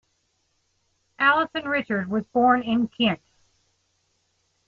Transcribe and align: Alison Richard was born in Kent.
Alison 1.19 1.65
Richard 1.67 2.07
was 2.09 2.23
born 2.33 2.63
in 2.63 2.87
Kent. 2.87 3.21